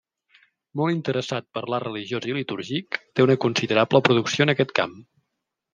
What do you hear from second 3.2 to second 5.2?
una considerable producció en aquest camp.